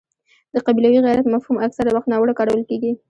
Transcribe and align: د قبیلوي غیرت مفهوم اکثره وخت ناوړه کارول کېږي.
د 0.53 0.55
قبیلوي 0.65 0.99
غیرت 1.05 1.25
مفهوم 1.33 1.57
اکثره 1.65 1.89
وخت 1.93 2.07
ناوړه 2.11 2.33
کارول 2.39 2.63
کېږي. 2.69 2.91